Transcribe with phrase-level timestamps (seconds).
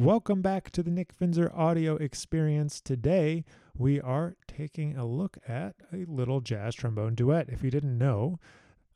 [0.00, 2.80] Welcome back to the Nick Finzer audio experience.
[2.80, 3.44] Today,
[3.78, 7.48] we are taking a look at a little jazz trombone duet.
[7.48, 8.40] If you didn't know,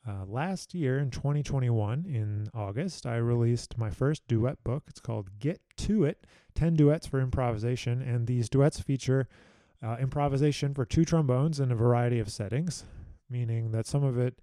[0.05, 4.87] uh, last year in 2021, in August, I released my first duet book.
[4.89, 6.27] It's called Get to It
[6.57, 8.03] 10 Duets for Improvisation.
[8.03, 9.29] And these duets feature
[9.81, 12.83] uh, improvisation for two trombones in a variety of settings,
[13.31, 14.41] meaning that some of it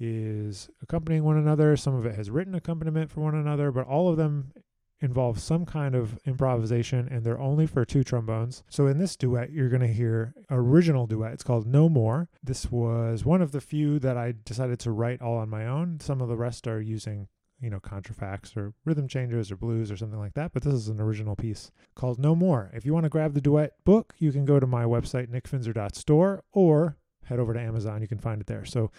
[0.00, 4.08] is accompanying one another, some of it has written accompaniment for one another, but all
[4.08, 4.52] of them
[5.00, 8.62] involve some kind of improvisation and they're only for two trombones.
[8.68, 11.32] So in this duet, you're going to hear original duet.
[11.32, 12.28] It's called No More.
[12.42, 16.00] This was one of the few that I decided to write all on my own.
[16.00, 17.28] Some of the rest are using
[17.60, 20.52] you know, contrafacts or rhythm changes or blues or something like that.
[20.52, 22.70] But this is an original piece called No More.
[22.72, 26.44] If you want to grab the duet book, you can go to my website, nickfinzer.store,
[26.52, 28.00] or head over to Amazon.
[28.00, 28.64] You can find it there.
[28.64, 28.90] So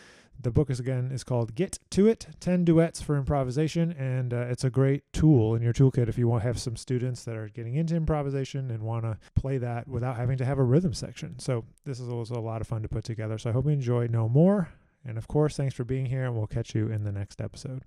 [0.42, 4.48] the book is again is called Get to It: Ten Duets for Improvisation, and uh,
[4.50, 7.36] it's a great tool in your toolkit if you want to have some students that
[7.36, 10.94] are getting into improvisation and want to play that without having to have a rhythm
[10.94, 11.38] section.
[11.40, 13.38] So this is also a lot of fun to put together.
[13.38, 14.70] So I hope you enjoy No More,
[15.06, 17.84] and of course, thanks for being here, and we'll catch you in the next episode.